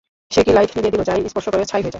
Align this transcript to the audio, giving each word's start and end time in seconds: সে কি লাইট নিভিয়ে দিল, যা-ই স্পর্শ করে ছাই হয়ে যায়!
সে 0.33 0.41
কি 0.47 0.51
লাইট 0.57 0.69
নিভিয়ে 0.75 0.93
দিল, 0.93 1.03
যা-ই 1.09 1.21
স্পর্শ 1.31 1.47
করে 1.53 1.59
ছাই 1.71 1.71
হয়ে 1.71 1.81
যায়! 1.83 1.89